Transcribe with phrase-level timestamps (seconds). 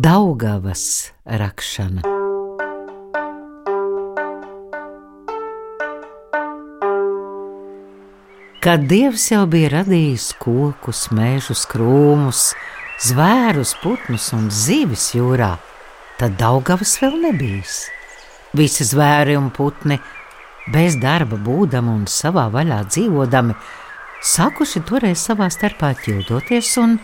[0.00, 2.02] Daugavas rakšana.
[8.60, 12.42] Kad dievs jau bija radījis kokus, mežus, krūmus,
[13.08, 15.56] zvērus, putnus un zivis jūrā,
[16.20, 17.80] tad Daugavas vēl nebijis.
[18.54, 19.98] Visi zvēri un putni,
[20.70, 23.58] bez darba būdami un savā vaļā dzīvodami,
[24.36, 26.98] sākuši toreiz savā starpā ķildoties un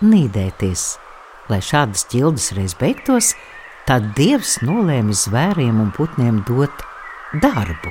[0.00, 0.88] nīdēties.
[1.50, 3.32] Lai šādas ķildes reiz beigtos,
[3.88, 6.84] tad dievs nolēma zvēriem un putniem dot
[7.42, 7.90] darbu.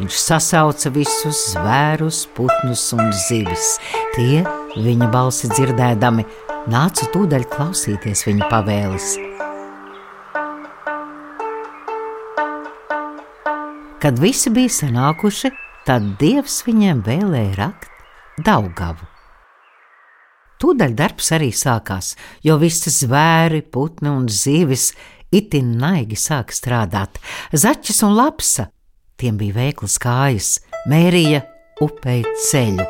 [0.00, 3.74] Viņš sasauca visus zvērus, putnus un zivis.
[4.16, 4.40] Tie,
[4.74, 6.24] viņa balsi dzirdēdami,
[6.72, 9.12] nāca tūdaļ klausīties viņa pavēles.
[14.00, 15.52] Kad visi bija sanākuši,
[15.84, 17.90] tad dievs viņiem vēlēja rakt
[18.40, 19.09] Daugavu.
[20.60, 24.90] Tūdaļ darbs arī sākās, jo visi zvēri, putni un zivis
[25.32, 27.16] itin naigi sāka strādāt.
[27.56, 28.68] Zaķis un lapsa
[29.20, 30.58] tiem bija veiklas kājas,
[30.90, 31.42] mērīja
[31.84, 32.84] upei ceļu.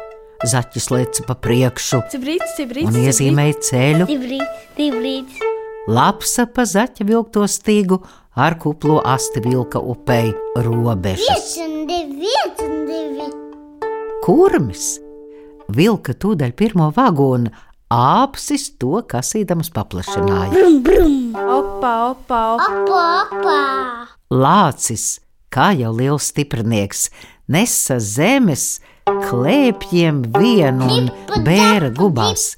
[0.50, 4.06] Zaķis leca pa priekšu Cibrīts, cibrīts, un iezīmēja ceļu.
[4.08, 5.42] Cibrīts, cibrīts.
[5.90, 8.00] Lapsa pa zaķa vilkto stīgu
[8.40, 10.32] ar kuplo asti vilka upei
[10.64, 11.55] robežas.
[14.24, 15.09] Kurmis
[15.74, 17.50] vilka tūdaļ pirmo vagonu,
[17.90, 20.52] āpsis to kasīdams paplašināja.
[20.54, 21.16] Brum, brum.
[21.34, 22.70] Opa, opa, opa.
[22.70, 23.02] Opa,
[23.40, 23.58] opa.
[24.30, 25.18] Lācis,
[25.50, 27.08] kā jau liels stiprinieks,
[27.50, 28.78] nesa zemes
[29.10, 31.08] klēpjiem vienu un
[31.46, 32.52] bēra gubās.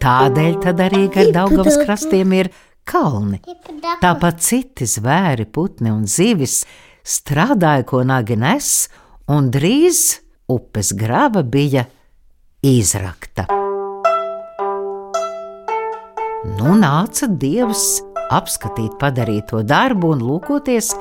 [0.00, 2.52] Tādēļ tad arī gar Daugavas krastiem ir
[2.86, 3.42] kalni.
[4.00, 6.62] Tāpat citi zvēri, putni un zivis
[7.06, 8.88] strādāja, ko nagi nes,
[9.32, 11.84] un drīz upes grava bija
[12.62, 13.46] izrakta.
[16.56, 20.92] Nu nāca dievs apskatīt padarīto darbu un lūkoties,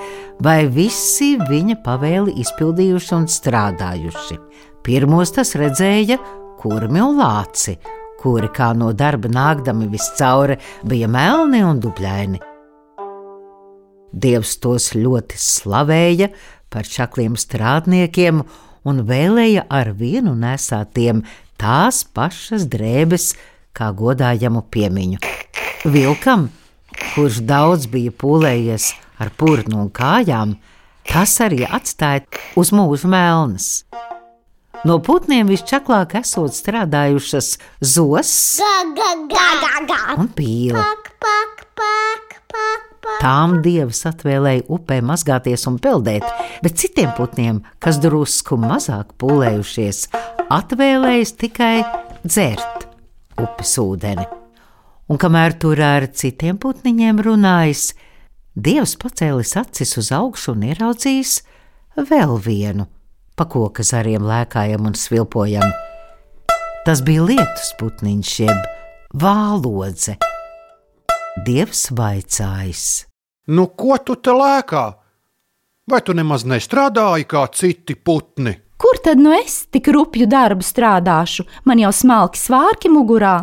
[0.42, 4.40] vai visi viņa pavēli izpildījuši un strādājuši.
[4.86, 6.18] Pirmos tas redzēja
[6.62, 7.78] kurmi un lāci,
[8.22, 12.42] kuri kā no darba nākdami viscauri bija melni un dubļaini.
[14.16, 16.30] Dievs tos ļoti slavēja
[16.72, 18.42] par čakliem strādniekiem
[18.85, 21.23] un vēlēja ar vienu nesātiem
[21.62, 23.34] tās pašas drēbes,
[23.75, 25.19] kā godājamu piemiņu.
[25.91, 26.47] Vilkam,
[27.13, 30.56] kurš daudz bija pūlējies ar purnu un kājām,
[31.09, 32.25] tas arī atstāja
[32.59, 33.69] uz mūža melnas.
[34.85, 40.01] No putniem visčaklāk esot strādājušas zos Ga, ga, ga, ga, ga.
[40.22, 40.78] un pīle.
[40.78, 42.84] Pak, pak, pak, pak, pak.
[43.22, 46.26] Tām dievs atvēlēja upē mazgāties un peldēt,
[46.66, 50.08] bet citiem putniem, kas drusku mazāk pūlējušies,
[50.54, 51.76] atvēlējis tikai
[52.26, 52.88] dzert
[53.42, 54.26] upes ūdeni.
[55.10, 57.92] Un kamēr tur ar citiem putniņiem runājis,
[58.58, 61.40] dievs pacēlis acis uz augšu un ieraudzījis
[62.10, 62.88] vēl vienu,
[63.38, 65.76] pa koka zariem lēkājam un svilpojam.
[66.86, 68.66] Tas bija lietus putniņš, jeb
[69.22, 70.18] vālodze.
[71.45, 73.06] Dievs vaicājis.
[73.53, 74.85] Nu, ko tu te lēkā?
[75.91, 78.56] Vai tu nemaz nestrādāji kā citi putni?
[78.81, 81.45] Kur tad nu es tik rupju darbu strādāšu?
[81.69, 83.35] Man jau smalki svārki mugurā.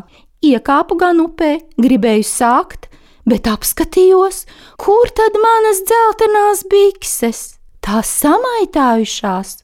[0.42, 2.88] Iekāpu gan upē, gribēju sākt,
[3.28, 4.42] bet apskatījos,
[4.82, 7.44] kur tad manas dzeltenās bikses.
[7.86, 9.54] Tās samaitājušās,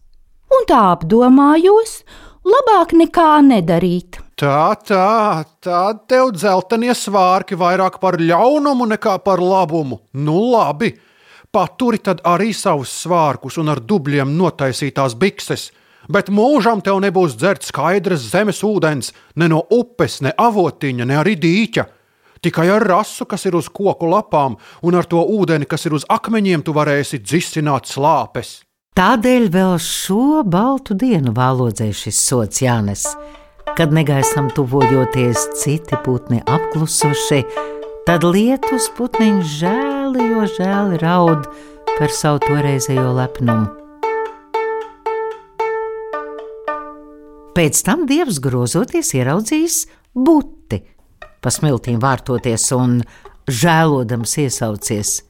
[0.54, 2.04] un tā apdomājos,
[2.46, 4.22] labāk nekā nedarīt.
[4.38, 9.98] Tā, tā, tā tev dzeltenie svārki vairāk par ļaunumu nekā par labumu.
[10.14, 10.92] Nu, labi,
[11.50, 15.72] paturi tad arī savus svārkus un ar dubļiem notaisītās bikses,
[16.06, 21.34] bet mūžam tev nebūs dzert skaidras zemes ūdens, ne no upes, ne avotiņa, ne arī
[21.42, 21.86] dīķa.
[22.38, 24.54] Tikai ar rasu, kas ir uz koku lapām,
[24.86, 28.60] un ar to ūdeni, kas ir uz akmeņiem, tu varēsi dzisināt slāpes.
[28.94, 33.08] Tādēļ vēl šo baltu dienu vālodzē šis sots jānes.
[33.78, 37.44] Kad negaisam tuvojoties, citi putni apklusuši,
[38.06, 41.44] tad lietus putniņš žēli, jo žēli raud
[41.92, 43.68] par savu toreizējo lepnumu.
[47.54, 49.78] Pēc tam dievs grozoties ieraudzījis
[50.26, 50.82] buti,
[51.38, 52.98] pa smiltīm vārtoties un
[53.46, 55.20] žēlodams iesaucies.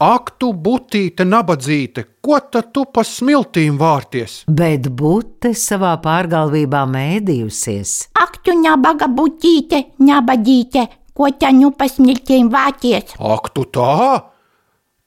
[0.00, 4.38] Ak, tu butīte, nabadzīte, ko tad tu pa smiltīm vārties?
[4.48, 7.92] Bet bute savā pārgalvībā mēdījusies.
[8.16, 13.12] Ak, tu nabaga butīte, nabadīte, ko taņu pasmiltīm vācies.
[13.20, 14.24] Ak, tu tā!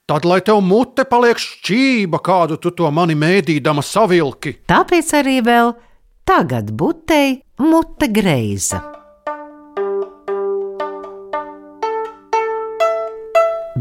[0.06, 4.60] Tad, lai tev mute paliek šķība, kādu tu to mani mēdīdama savilki.
[4.70, 5.74] Tāpēc arī vēl
[6.22, 8.93] tagad butei mute greiza.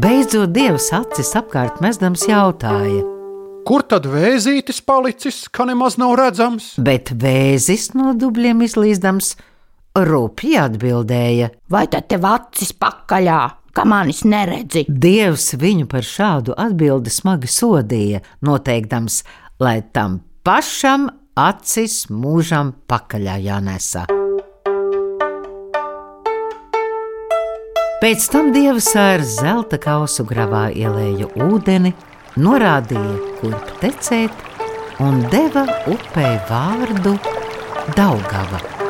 [0.03, 3.03] Beidzot, dievs acis apkārt mesdams jautāja,
[3.63, 6.73] Kur tad vēzītis palicis, ka nemaz nav redzams?
[6.75, 9.37] bet vēzis no dubļiem izlīdams
[9.95, 11.47] rupji atbildēja.
[11.71, 13.39] Vai tad tev acis pakaļā,
[13.71, 14.83] ka manis neredzi?
[14.89, 19.21] Dievs viņu par šādu atbildi smagi sodīja, noteiktams,
[19.63, 21.07] lai tam pašam
[21.39, 24.03] acis mūžam pakaļā jānesa.
[28.03, 31.93] Pēc tam dievs ar zelta kausu gravā ielēja ūdeni,
[32.35, 34.43] norādīja, kurp tecēt,
[34.99, 37.15] un deva upei vārdu
[37.95, 38.82] Daugava.